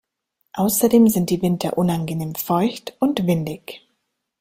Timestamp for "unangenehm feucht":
1.77-2.95